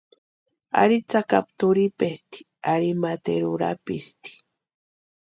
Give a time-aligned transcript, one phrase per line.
[0.81, 2.39] Ari tsakapu turhipesti
[2.73, 4.31] ari materu urapisti.